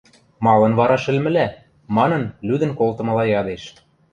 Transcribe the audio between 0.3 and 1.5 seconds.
–Малын вара шӹлмӹлӓ?–